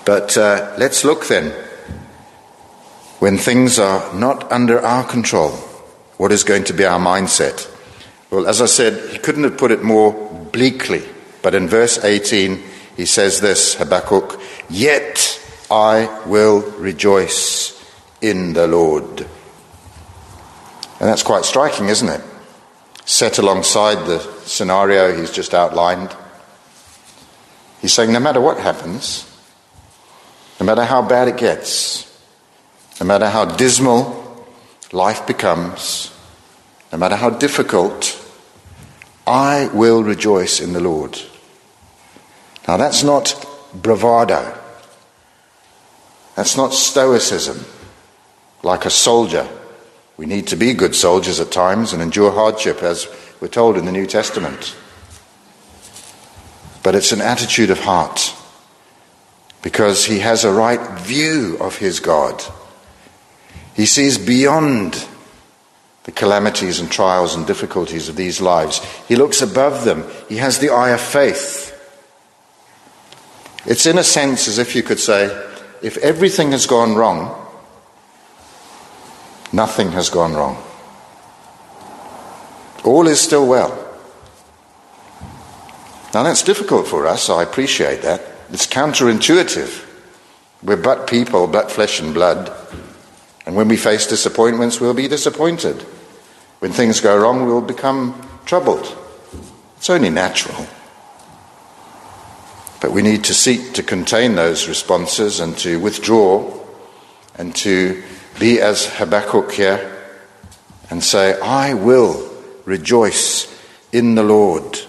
[0.05, 1.51] But uh, let's look then.
[3.19, 5.51] When things are not under our control,
[6.17, 7.72] what is going to be our mindset?
[8.33, 10.11] Well, as I said, he couldn't have put it more
[10.53, 11.03] bleakly.
[11.43, 12.63] But in verse 18,
[12.97, 14.41] he says this Habakkuk,
[14.71, 15.39] Yet
[15.71, 17.79] I will rejoice
[18.23, 19.21] in the Lord.
[19.21, 19.29] And
[21.11, 22.23] that's quite striking, isn't it?
[23.05, 26.17] Set alongside the scenario he's just outlined.
[27.83, 29.31] He's saying, no matter what happens,
[30.59, 32.11] no matter how bad it gets,
[32.99, 34.47] no matter how dismal
[34.91, 36.11] life becomes,
[36.93, 38.21] no matter how difficult,
[39.27, 41.19] I will rejoice in the Lord.
[42.67, 43.35] Now, that's not
[43.75, 44.59] bravado.
[46.35, 47.65] That's not stoicism,
[48.63, 49.49] like a soldier.
[50.17, 53.09] We need to be good soldiers at times and endure hardship, as
[53.41, 54.77] we're told in the New Testament.
[56.83, 58.35] But it's an attitude of heart
[59.63, 62.43] because he has a right view of his God.
[63.75, 65.07] He sees beyond
[66.05, 68.79] the calamities and trials and difficulties of these lives.
[69.07, 70.05] He looks above them.
[70.29, 71.69] He has the eye of faith.
[73.65, 75.27] It's in a sense as if you could say,
[75.83, 77.39] if everything has gone wrong,
[79.53, 80.63] nothing has gone wrong.
[82.85, 83.79] All is still well.
[86.13, 88.23] Now that's difficult for us, I appreciate that.
[88.51, 89.89] It's counterintuitive.
[90.63, 92.53] We're but people, but flesh and blood.
[93.47, 95.83] And when we face disappointments, we'll be disappointed.
[96.61, 98.97] When things go wrong, we'll become troubled.
[99.77, 100.67] It's only natural.
[102.81, 106.53] But we need to seek to contain those responses and to withdraw
[107.37, 108.03] and to
[108.39, 110.01] be as Habakkuk here
[110.91, 112.31] and say, I will
[112.65, 113.49] rejoice
[113.93, 114.81] in the Lord.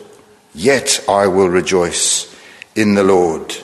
[0.53, 2.33] Yet I will rejoice
[2.75, 3.55] in the Lord.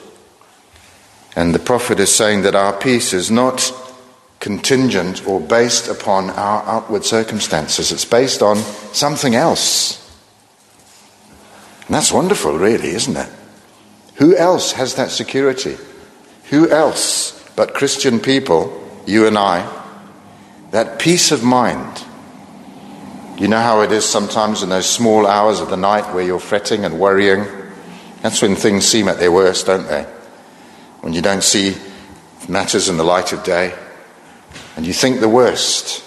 [1.36, 3.72] And the prophet is saying that our peace is not
[4.40, 8.56] contingent or based upon our outward circumstances, it's based on
[8.92, 9.98] something else.
[11.86, 13.28] And that's wonderful, really, isn't it?
[14.16, 15.76] Who else has that security?
[16.50, 18.76] Who else but Christian people,
[19.06, 19.68] you and I,
[20.72, 22.04] that peace of mind
[23.40, 26.38] you know how it is sometimes in those small hours of the night where you're
[26.38, 27.46] fretting and worrying?
[28.20, 30.02] That's when things seem at their worst, don't they?
[31.00, 31.74] When you don't see
[32.50, 33.74] matters in the light of day
[34.80, 36.02] and you think the worst.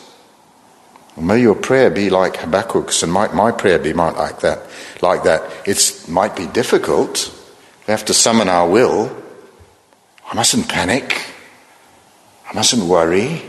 [1.15, 4.63] Well, may your prayer be like Habakkuk's and might my prayer be like that.
[4.99, 5.43] Like that.
[5.67, 7.31] It might be difficult.
[7.87, 9.15] We have to summon our will.
[10.27, 11.23] I mustn't panic.
[12.49, 13.43] I mustn't worry.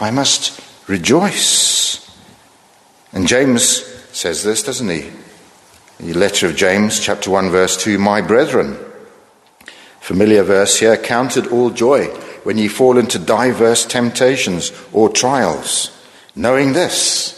[0.00, 2.10] I must rejoice.
[3.12, 3.84] And James
[4.16, 5.10] says this, doesn't he?
[6.00, 8.78] The letter of James, chapter 1, verse 2 My brethren,
[10.00, 12.08] familiar verse here, counted all joy
[12.44, 15.90] when ye fall into diverse temptations or trials,
[16.34, 17.34] knowing this,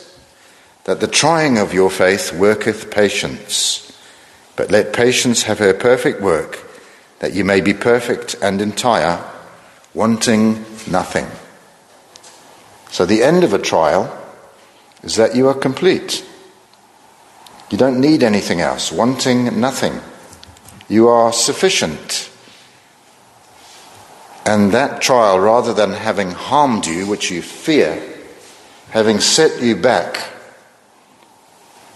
[0.84, 3.86] that the trying of your faith worketh patience.
[4.56, 6.66] But let patience have her perfect work,
[7.20, 9.24] that ye may be perfect and entire,
[9.94, 11.26] wanting nothing.
[12.90, 14.16] So the end of a trial
[15.02, 16.24] is that you are complete.
[17.70, 20.00] You don't need anything else, wanting nothing.
[20.88, 22.29] You are sufficient.
[24.50, 28.02] And that trial, rather than having harmed you, which you fear,
[28.90, 30.18] having set you back,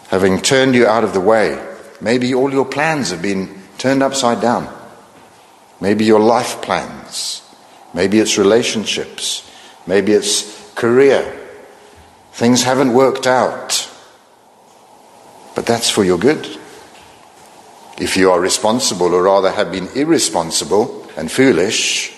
[0.07, 1.61] having turned you out of the way,
[2.01, 4.73] maybe all your plans have been turned upside down.
[5.81, 7.43] Maybe your life plans,
[7.93, 9.51] maybe it's relationships,
[9.85, 11.41] maybe it's career,
[12.35, 13.91] Things haven't worked out.
[15.57, 16.47] But that's for your good.
[17.99, 22.14] If you are responsible, or rather have been irresponsible and foolish,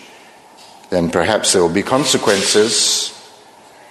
[0.90, 3.12] then perhaps there will be consequences.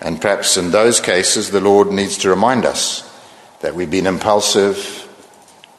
[0.01, 3.01] And perhaps in those cases, the Lord needs to remind us
[3.62, 5.08] that we've been impulsive,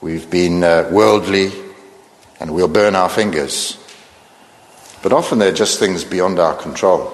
[0.01, 1.53] we've been uh, worldly,
[2.41, 3.79] and we'll burn our fingers.
[5.03, 7.13] But often they're just things beyond our control.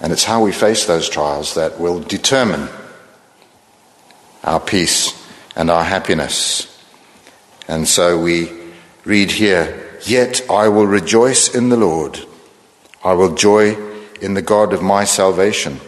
[0.00, 2.68] And it's how we face those trials that will determine
[4.44, 5.12] our peace
[5.56, 6.72] and our happiness.
[7.66, 8.52] And so we
[9.04, 12.20] read here, Yet I will rejoice in the Lord.
[13.04, 13.76] I will joy
[14.20, 15.80] in the God of my salvation.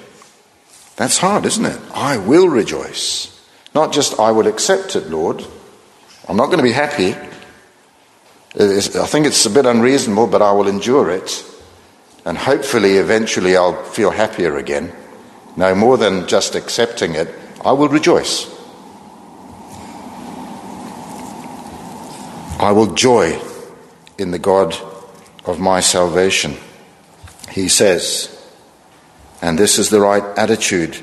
[0.96, 1.80] That's hard, isn't it?
[1.94, 3.34] I will rejoice.
[3.74, 5.44] Not just I will accept it, Lord.
[6.28, 7.14] I'm not going to be happy.
[8.58, 11.44] I think it's a bit unreasonable, but I will endure it.
[12.24, 14.92] And hopefully, eventually, I'll feel happier again.
[15.56, 17.28] No more than just accepting it,
[17.64, 18.46] I will rejoice.
[22.60, 23.40] I will joy
[24.18, 24.76] in the God
[25.44, 26.56] of my salvation.
[27.50, 28.34] He says,
[29.40, 30.98] and this is the right attitude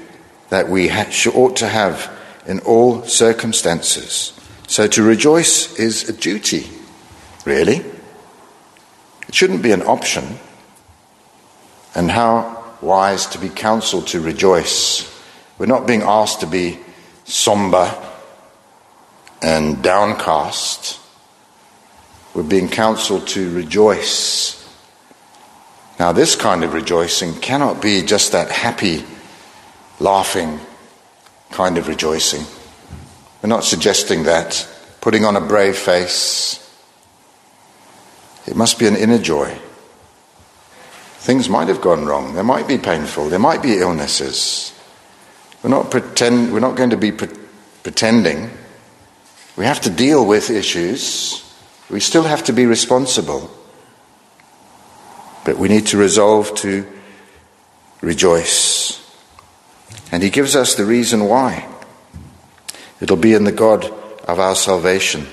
[0.49, 2.11] that we ought to have
[2.45, 4.33] in all circumstances.
[4.67, 6.67] So to rejoice is a duty,
[7.45, 7.77] really.
[9.27, 10.39] It shouldn't be an option.
[11.95, 15.11] And how wise to be counseled to rejoice.
[15.57, 16.79] We're not being asked to be
[17.23, 17.93] somber
[19.41, 20.99] and downcast.
[22.33, 24.64] We're being counseled to rejoice.
[25.99, 29.03] Now, this kind of rejoicing cannot be just that happy,
[29.99, 30.59] laughing
[31.51, 32.45] kind of rejoicing.
[33.41, 34.67] We're not suggesting that,
[34.99, 36.61] putting on a brave face.
[38.45, 39.57] It must be an inner joy.
[41.19, 42.33] Things might have gone wrong.
[42.33, 43.29] There might be painful.
[43.29, 44.73] There might be illnesses.
[45.63, 47.29] We're not, pretend, we're not going to be pre-
[47.81, 48.51] pretending.
[49.55, 51.41] We have to deal with issues.
[51.89, 53.49] We still have to be responsible.
[55.45, 56.85] But we need to resolve to
[58.01, 59.01] rejoice.
[60.11, 61.67] And he gives us the reason why.
[62.99, 63.85] It'll be in the God
[64.27, 65.27] of our salvation.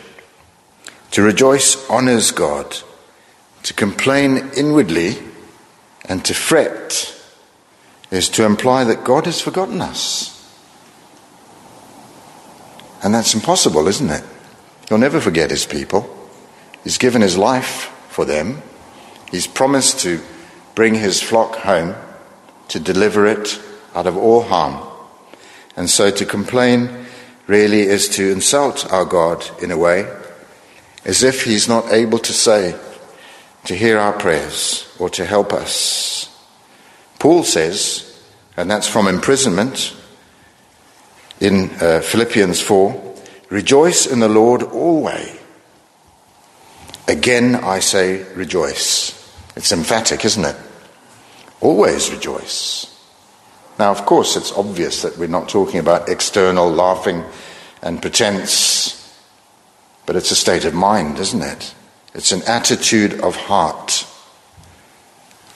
[1.13, 2.77] To rejoice honors God.
[3.65, 5.17] To complain inwardly
[6.05, 7.19] and to fret
[8.11, 10.29] is to imply that God has forgotten us.
[13.03, 14.25] And that's impossible, isn't it?
[14.89, 16.09] He'll never forget his people.
[16.85, 18.63] He's given his life for them.
[19.33, 20.21] He's promised to
[20.75, 21.95] bring his flock home,
[22.69, 23.61] to deliver it
[23.95, 24.87] out of all harm.
[25.75, 27.07] And so to complain
[27.47, 30.07] really is to insult our God in a way,
[31.07, 32.79] as if he's not able to say,
[33.65, 36.29] to hear our prayers or to help us.
[37.19, 38.23] Paul says,
[38.57, 39.97] and that's from imprisonment
[41.41, 43.15] in uh, Philippians 4
[43.49, 45.39] rejoice in the Lord always.
[47.09, 49.22] Again, I say rejoice.
[49.57, 50.57] It's emphatic, isn't it?
[51.61, 52.89] Always rejoice.
[53.79, 57.25] Now, of course, it's obvious that we're not talking about external laughing
[57.83, 58.99] and pretense,
[60.07, 61.75] but it's a state of mind, isn't it?
[62.15, 64.07] It's an attitude of heart.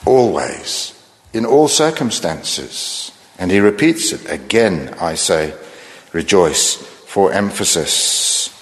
[0.05, 0.93] Always,
[1.33, 3.11] in all circumstances.
[3.37, 5.53] And he repeats it again, I say,
[6.11, 8.53] rejoice, for emphasis.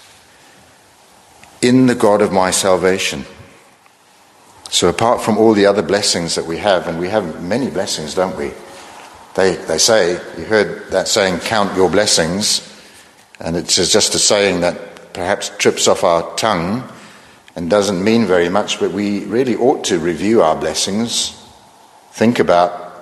[1.62, 3.26] In the God of my salvation.
[4.76, 8.14] So, apart from all the other blessings that we have, and we have many blessings,
[8.14, 8.52] don't we?
[9.34, 12.60] They, they say, you heard that saying, count your blessings,
[13.40, 16.84] and it's just a saying that perhaps trips off our tongue
[17.56, 21.42] and doesn't mean very much, but we really ought to review our blessings,
[22.12, 23.02] think about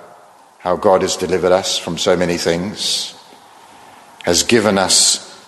[0.58, 3.20] how God has delivered us from so many things,
[4.22, 5.44] has given us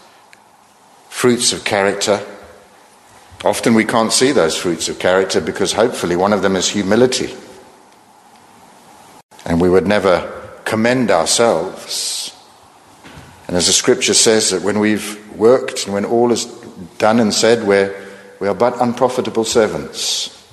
[1.09, 2.21] fruits of character
[3.47, 7.33] Often we can't see those fruits of character because hopefully one of them is humility.
[9.45, 12.37] And we would never commend ourselves.
[13.47, 16.47] And as the scripture says, that when we've worked and when all is
[16.99, 17.95] done and said, we're,
[18.41, 20.45] we are but unprofitable servants.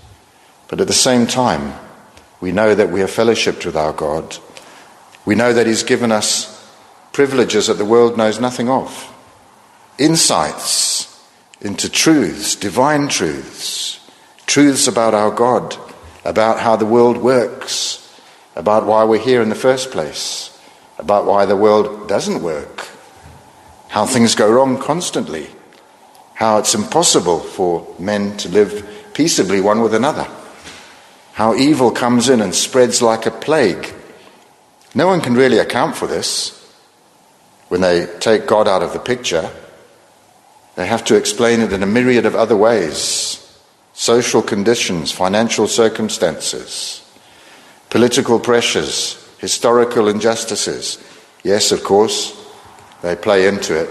[0.67, 1.73] But at the same time,
[2.41, 4.37] we know that we are fellowshipped with our God.
[5.25, 6.71] We know that He's given us
[7.11, 9.11] privileges that the world knows nothing of,
[9.97, 11.12] insights
[11.63, 13.99] into truths, divine truths,
[14.45, 15.75] truths about our God,
[16.25, 17.99] about how the world works,
[18.55, 20.57] about why we're here in the first place,
[20.97, 22.87] about why the world doesn't work,
[23.87, 25.47] how things go wrong constantly,
[26.35, 30.27] how it's impossible for men to live peaceably one with another,
[31.33, 33.93] how evil comes in and spreads like a plague.
[34.93, 36.59] No one can really account for this
[37.69, 39.49] when they take God out of the picture.
[40.75, 43.39] They have to explain it in a myriad of other ways
[43.93, 47.03] social conditions, financial circumstances,
[47.89, 50.97] political pressures, historical injustices.
[51.43, 52.33] Yes, of course,
[53.01, 53.89] they play into it.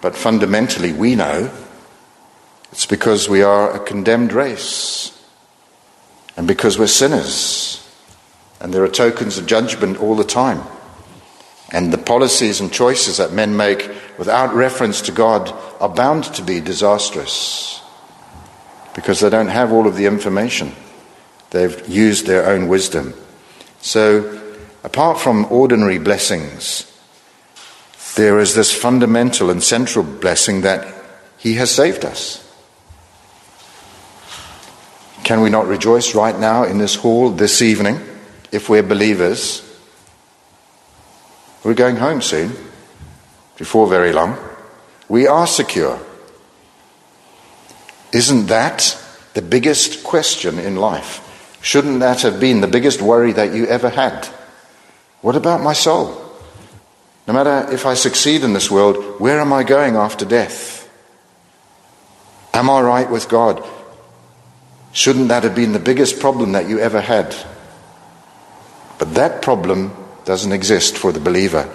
[0.00, 1.50] But fundamentally, we know
[2.72, 5.12] it's because we are a condemned race
[6.36, 7.84] and because we're sinners.
[8.60, 10.62] And there are tokens of judgment all the time.
[11.70, 15.50] And the policies and choices that men make without reference to God
[15.80, 17.80] are bound to be disastrous
[18.94, 20.72] because they don't have all of the information.
[21.50, 23.14] They've used their own wisdom.
[23.80, 24.42] So,
[24.82, 26.84] apart from ordinary blessings,
[28.16, 30.92] there is this fundamental and central blessing that
[31.38, 32.44] He has saved us.
[35.22, 38.00] Can we not rejoice right now in this hall this evening
[38.50, 39.62] if we're believers?
[41.62, 42.52] We're going home soon,
[43.58, 44.38] before very long.
[45.08, 46.00] We are secure.
[48.12, 48.96] Isn't that
[49.34, 51.24] the biggest question in life?
[51.60, 54.26] Shouldn't that have been the biggest worry that you ever had?
[55.20, 56.24] What about my soul?
[57.26, 60.88] No matter if I succeed in this world, where am I going after death?
[62.54, 63.62] Am I right with God?
[64.92, 67.36] Shouldn't that have been the biggest problem that you ever had?
[68.98, 69.94] But that problem
[70.24, 71.68] doesn't exist for the believer.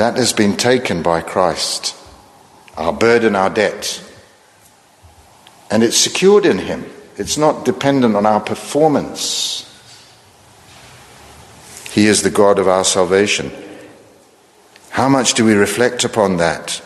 [0.00, 1.94] That has been taken by Christ.
[2.74, 4.02] Our burden, our debt.
[5.70, 6.86] And it's secured in Him.
[7.18, 9.68] It's not dependent on our performance.
[11.90, 13.52] He is the God of our salvation.
[14.88, 16.80] How much do we reflect upon that?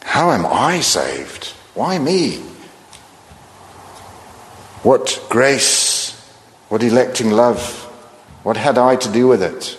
[0.00, 1.48] How am I saved?
[1.74, 2.36] Why me?
[4.82, 6.18] What grace,
[6.70, 7.60] what electing love,
[8.42, 9.76] what had I to do with it?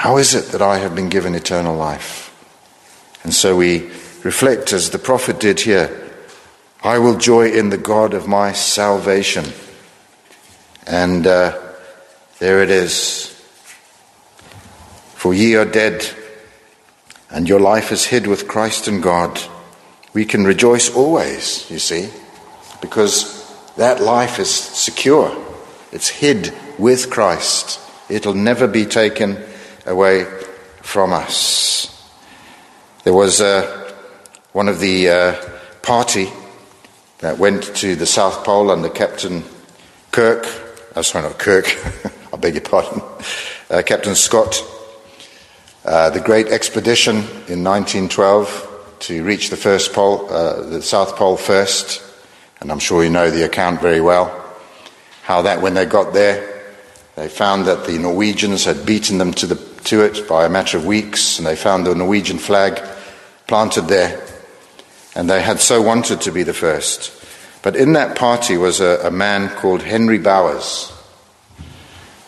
[0.00, 2.34] How is it that I have been given eternal life?
[3.22, 3.90] And so we
[4.24, 5.94] reflect as the prophet did here
[6.82, 9.44] I will joy in the God of my salvation.
[10.86, 11.60] And uh,
[12.38, 13.26] there it is.
[15.16, 16.08] For ye are dead,
[17.28, 19.38] and your life is hid with Christ in God.
[20.14, 22.08] We can rejoice always, you see,
[22.80, 25.30] because that life is secure.
[25.92, 27.78] It's hid with Christ.
[28.08, 29.44] It'll never be taken
[29.86, 30.24] away
[30.82, 31.86] from us.
[33.04, 33.92] There was uh,
[34.52, 35.48] one of the uh,
[35.82, 36.28] party
[37.18, 39.44] that went to the South Pole under Captain
[40.10, 40.46] Kirk.
[40.96, 41.66] Oh, sorry, not Kirk.
[42.32, 43.02] I beg your pardon.
[43.70, 44.62] Uh, Captain Scott.
[45.84, 47.16] Uh, the great expedition
[47.48, 52.02] in 1912 to reach the first pole, uh, the South Pole first
[52.60, 54.36] and I'm sure you know the account very well.
[55.22, 56.62] How that when they got there,
[57.16, 59.54] they found that the Norwegians had beaten them to, the,
[59.84, 62.80] to it by a matter of weeks, and they found the Norwegian flag
[63.46, 64.24] planted there,
[65.14, 67.12] and they had so wanted to be the first.
[67.62, 70.92] But in that party was a, a man called Henry Bowers.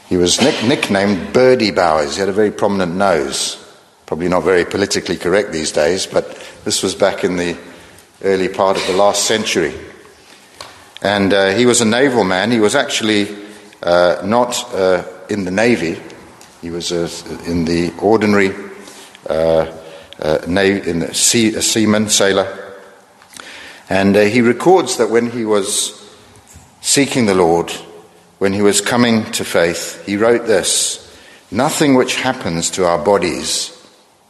[0.08, 2.16] He was nick, nicknamed Birdie Bowers.
[2.16, 3.58] He had a very prominent nose.
[4.04, 7.56] Probably not very politically correct these days, but this was back in the
[8.22, 9.72] early part of the last century.
[11.00, 12.50] And uh, he was a naval man.
[12.50, 13.28] He was actually
[13.82, 16.00] uh, not uh, in the Navy,
[16.62, 17.08] he was uh,
[17.44, 18.54] in the ordinary
[19.28, 19.66] uh,
[20.20, 22.46] uh, in the sea, a seaman, sailor.
[23.90, 25.98] And he records that when he was
[26.80, 27.70] seeking the Lord,
[28.38, 30.98] when he was coming to faith, he wrote this
[31.50, 33.76] Nothing which happens to our bodies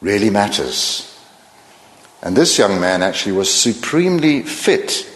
[0.01, 1.09] really matters.
[2.23, 5.09] And this young man actually was supremely fit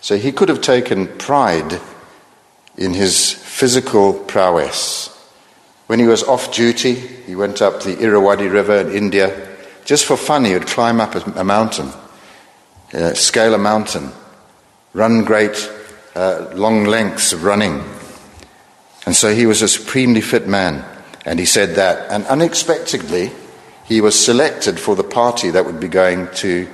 [0.00, 1.80] so he could have taken pride
[2.76, 5.15] in his physical prowess.
[5.86, 9.56] When he was off duty, he went up the Irrawaddy River in India.
[9.84, 11.90] Just for fun, he would climb up a mountain,
[12.92, 14.10] uh, scale a mountain,
[14.92, 15.70] run great
[16.14, 17.84] uh, long lengths of running.
[19.04, 20.84] And so he was a supremely fit man.
[21.24, 22.10] And he said that.
[22.10, 23.30] And unexpectedly,
[23.84, 26.68] he was selected for the party that would be going to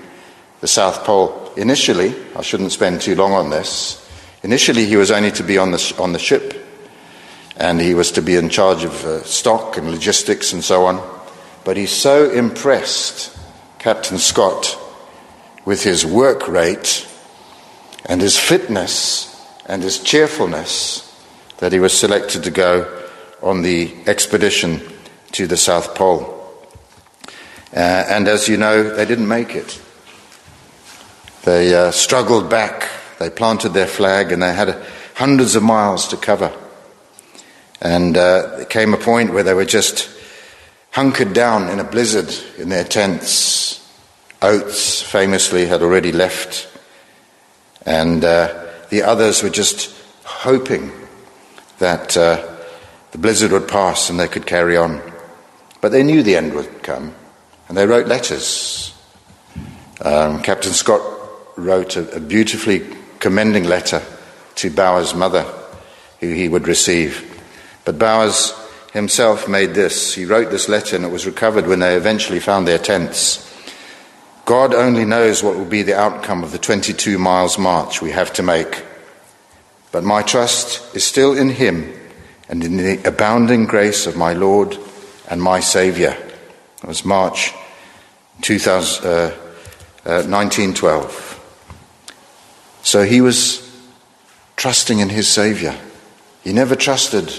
[0.61, 3.99] the South Pole initially, I shouldn't spend too long on this.
[4.43, 6.62] Initially, he was only to be on the, on the ship,
[7.57, 11.03] and he was to be in charge of uh, stock and logistics and so on.
[11.65, 13.37] But he so impressed
[13.79, 14.79] Captain Scott
[15.65, 17.07] with his work rate
[18.07, 19.29] and his fitness
[19.67, 21.09] and his cheerfulness
[21.59, 23.03] that he was selected to go
[23.43, 24.81] on the expedition
[25.33, 26.39] to the South Pole.
[27.75, 29.81] Uh, and as you know, they didn't make it.
[31.45, 32.89] They uh, struggled back,
[33.19, 34.85] they planted their flag, and they had
[35.15, 36.53] hundreds of miles to cover.
[37.83, 40.09] And uh, there came a point where they were just
[40.93, 43.85] hunkered down in a blizzard in their tents.
[44.41, 46.69] Oates famously had already left,
[47.85, 50.93] and uh, the others were just hoping
[51.79, 52.57] that uh,
[53.11, 55.03] the blizzard would pass and they could carry on.
[55.81, 57.13] But they knew the end would come,
[57.67, 58.95] and they wrote letters.
[60.01, 61.03] Um, Captain Scott
[61.57, 62.87] wrote a, a beautifully
[63.19, 64.03] commending letter
[64.57, 65.43] to Bowers' mother,
[66.21, 67.32] who he would receive.
[67.85, 68.55] But Bowers
[68.93, 70.15] himself made this.
[70.15, 73.49] He wrote this letter, and it was recovered when they eventually found their tents.
[74.45, 78.33] God only knows what will be the outcome of the 22 miles march we have
[78.35, 78.85] to make.
[79.93, 81.93] But my trust is still in Him
[82.49, 84.77] and in the abounding grace of my Lord
[85.29, 86.13] and my Saviour.
[86.83, 87.53] It was March
[88.43, 89.09] 2000, uh,
[90.05, 91.39] uh, 1912.
[92.83, 93.63] So he was
[94.57, 95.75] trusting in his Saviour.
[96.43, 97.33] He never trusted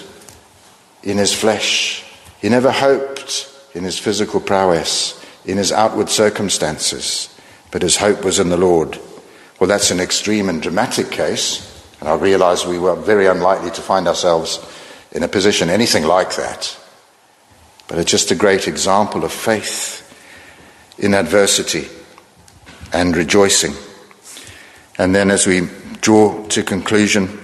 [1.04, 2.04] in his flesh.
[2.42, 7.30] He never hoped in his physical prowess, in his outward circumstances,
[7.72, 9.00] but his hope was in the Lord.
[9.60, 13.82] Well, that's an extreme and dramatic case, and I realize we were very unlikely to
[13.82, 14.60] find ourselves
[15.12, 16.78] in a position anything like that.
[17.88, 20.00] But it's just a great example of faith
[20.98, 21.88] in adversity
[22.92, 23.74] and rejoicing.
[24.98, 25.68] And then as we
[26.02, 27.40] draw to conclusion,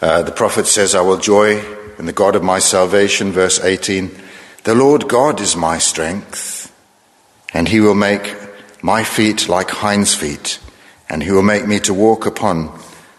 [0.00, 4.10] uh, the prophet says, I will joy in the God of my salvation, verse 18.
[4.64, 6.74] The Lord God is my strength,
[7.52, 8.36] and he will make
[8.82, 10.58] my feet like hinds' feet,
[11.08, 12.76] and he will make me to walk upon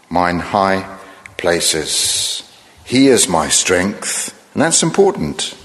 [0.09, 0.97] mine high
[1.38, 2.43] places.
[2.84, 5.57] He is my strength, and that's important.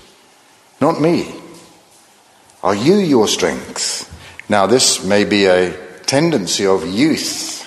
[0.81, 1.35] Not me.
[2.63, 4.07] Are you your strength?
[4.49, 7.67] Now, this may be a tendency of youth,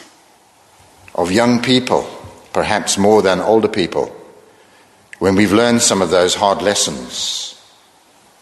[1.15, 2.03] of young people,
[2.53, 4.15] perhaps more than older people
[5.24, 7.57] when we've learned some of those hard lessons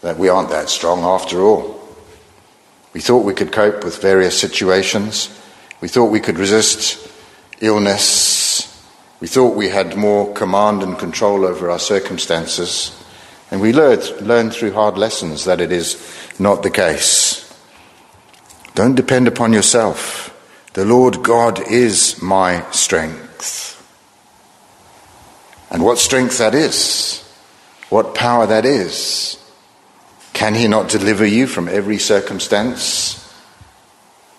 [0.00, 1.80] that we aren't that strong after all.
[2.92, 5.28] We thought we could cope with various situations.
[5.80, 7.08] We thought we could resist
[7.60, 8.84] illness.
[9.20, 12.90] We thought we had more command and control over our circumstances.
[13.52, 16.04] And we learned, learned through hard lessons that it is
[16.40, 17.48] not the case.
[18.74, 20.36] Don't depend upon yourself.
[20.72, 23.71] The Lord God is my strength.
[25.72, 27.24] And what strength that is,
[27.88, 29.42] what power that is.
[30.34, 33.18] Can He not deliver you from every circumstance?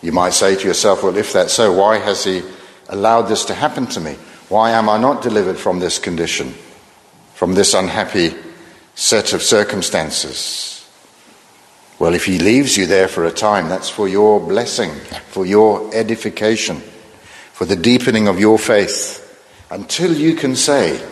[0.04, 2.44] You might say to yourself, well, if that's so, why has He
[2.88, 4.14] allowed this to happen to me?
[4.48, 6.54] Why am I not delivered from this condition,
[7.34, 8.36] from this unhappy
[8.94, 10.88] set of circumstances?
[11.98, 14.92] Well, if He leaves you there for a time, that's for your blessing,
[15.30, 16.78] for your edification,
[17.54, 19.20] for the deepening of your faith,
[19.72, 21.04] until you can say,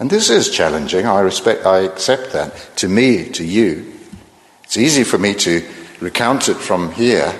[0.00, 1.06] and this is challenging.
[1.06, 2.70] I respect, I accept that.
[2.76, 3.92] To me, to you,
[4.64, 5.62] it's easy for me to
[6.00, 7.38] recount it from here.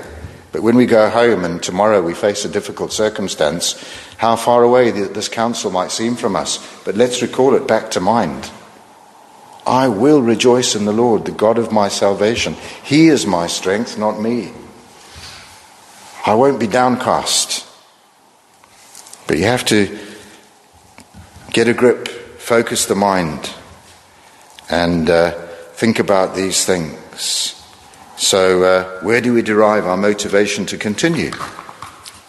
[0.52, 3.82] But when we go home and tomorrow we face a difficult circumstance,
[4.18, 6.58] how far away this counsel might seem from us.
[6.84, 8.50] But let's recall it back to mind.
[9.66, 12.56] I will rejoice in the Lord, the God of my salvation.
[12.84, 14.52] He is my strength, not me.
[16.26, 17.66] I won't be downcast.
[19.26, 19.98] But you have to
[21.52, 22.19] get a grip
[22.50, 23.48] focus the mind
[24.68, 25.30] and uh,
[25.74, 27.54] think about these things.
[28.16, 31.30] So, uh, where do we derive our motivation to continue?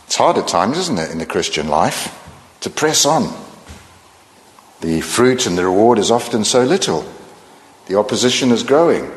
[0.05, 2.15] It's hard at times, isn't it, in the Christian life,
[2.59, 3.34] to press on.
[4.82, 7.03] The fruit and the reward is often so little.
[7.88, 9.11] The opposition is growing.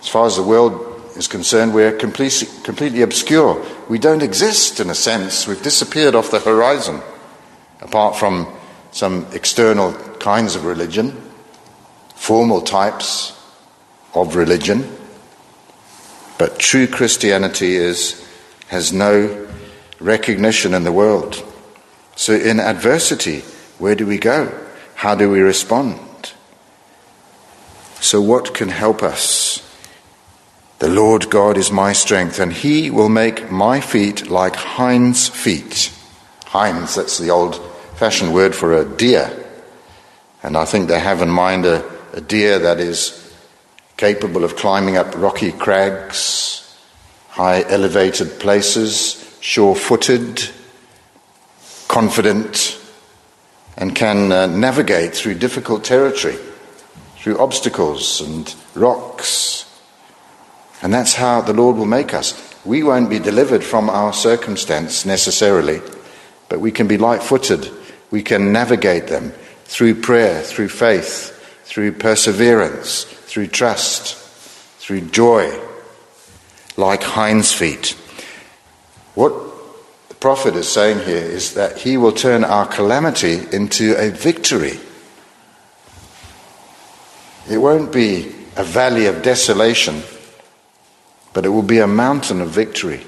[0.00, 0.74] As far as the world
[1.14, 3.64] is concerned, we're completely, completely obscure.
[3.88, 5.46] We don't exist in a sense.
[5.46, 7.00] We've disappeared off the horizon,
[7.80, 8.52] apart from
[8.92, 11.12] some external kinds of religion,
[12.14, 13.36] formal types
[14.14, 14.96] of religion,
[16.38, 18.26] but true Christianity is,
[18.68, 19.48] has no
[20.00, 21.44] recognition in the world.
[22.16, 23.40] So, in adversity,
[23.78, 24.52] where do we go?
[24.94, 25.98] How do we respond?
[28.00, 29.66] So, what can help us?
[30.78, 35.92] The Lord God is my strength, and He will make my feet like hinds' feet.
[36.46, 37.69] Hinds, that's the old
[38.00, 39.30] fashioned word for a deer.
[40.42, 41.84] And I think they have in mind a,
[42.14, 43.36] a deer that is
[43.98, 46.74] capable of climbing up rocky crags,
[47.28, 50.48] high elevated places, sure footed,
[51.88, 52.80] confident,
[53.76, 56.38] and can uh, navigate through difficult territory,
[57.16, 59.66] through obstacles and rocks.
[60.80, 62.32] And that's how the Lord will make us.
[62.64, 65.82] We won't be delivered from our circumstance necessarily,
[66.48, 67.70] but we can be light footed
[68.10, 69.32] we can navigate them
[69.64, 74.16] through prayer, through faith, through perseverance, through trust,
[74.78, 75.56] through joy,
[76.76, 77.90] like hinds' feet.
[79.14, 79.32] What
[80.08, 84.80] the prophet is saying here is that he will turn our calamity into a victory.
[87.48, 90.02] It won't be a valley of desolation,
[91.32, 93.06] but it will be a mountain of victory.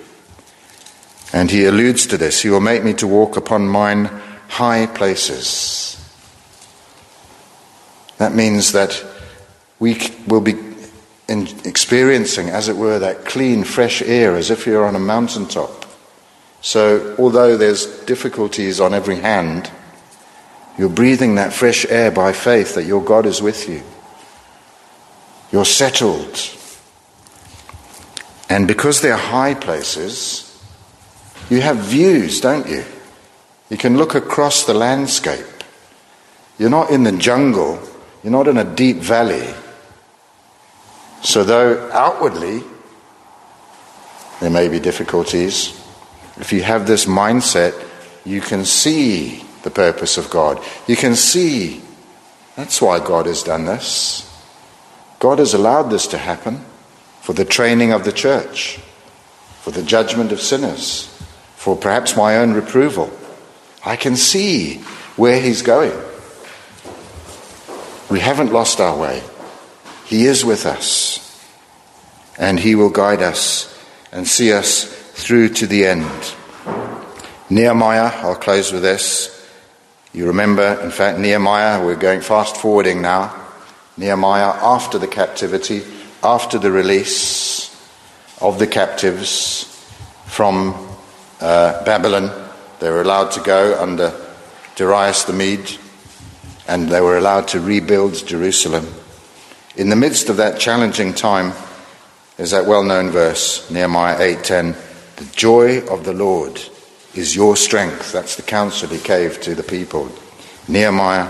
[1.33, 2.43] And he alludes to this.
[2.43, 4.11] He will make me to walk upon mine
[4.53, 5.97] high places.
[8.19, 9.03] That means that
[9.79, 10.55] we will be
[11.65, 15.87] experiencing, as it were, that clean, fresh air as if you're on a mountaintop.
[16.61, 19.71] So, although there's difficulties on every hand,
[20.77, 23.83] you're breathing that fresh air by faith that your God is with you.
[25.51, 26.39] You're settled.
[28.51, 30.63] And because they're high places,
[31.49, 32.85] you have views, don't you?
[33.73, 35.47] You can look across the landscape.
[36.59, 37.81] You're not in the jungle,
[38.23, 39.49] you're not in a deep valley.
[41.23, 42.65] So, though outwardly
[44.41, 45.73] there may be difficulties,
[46.37, 47.73] if you have this mindset,
[48.27, 50.63] you can see the purpose of God.
[50.87, 51.81] You can see
[52.57, 54.31] that's why God has done this.
[55.19, 56.63] God has allowed this to happen
[57.23, 58.81] for the training of the church,
[59.63, 61.07] for the judgment of sinners,
[61.57, 63.11] for perhaps my own reproval.
[63.85, 64.79] I can see
[65.17, 65.93] where He's going.
[68.11, 69.23] We haven't lost our way.
[70.05, 71.19] He is with us,
[72.39, 73.69] and He will guide us
[74.13, 76.35] and see us through to the end.
[77.49, 79.29] Nehemiah, I'll close with this.
[80.13, 83.35] You remember, in fact, Nehemiah, we're going fast forwarding now.
[83.97, 85.83] Nehemiah, after the captivity,
[86.23, 87.71] after the release
[88.41, 89.65] of the captives
[90.27, 90.75] from
[91.41, 92.42] uh, Babylon,
[92.83, 94.13] they were allowed to go under
[94.75, 95.79] Darius the Mede,
[96.67, 98.93] and they were allowed to rebuild Jerusalem.
[99.77, 101.53] In the midst of that challenging time,
[102.37, 104.75] there's that well-known verse, Nehemiah 8:10,
[105.15, 106.61] "The joy of the Lord
[107.15, 108.11] is your strength.
[108.11, 110.11] That's the counsel he gave to the people.
[110.67, 111.29] Nehemiah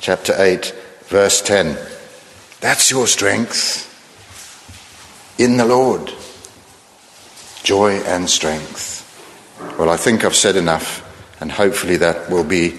[0.00, 0.74] chapter 8,
[1.06, 1.78] verse 10.
[2.60, 3.86] That's your strength
[5.38, 6.12] in the Lord.
[7.62, 8.99] Joy and strength.
[9.80, 11.00] Well, I think I've said enough,
[11.40, 12.78] and hopefully that will be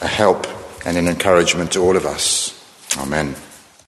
[0.00, 0.46] a help
[0.86, 2.58] and an encouragement to all of us.
[2.96, 3.34] Amen.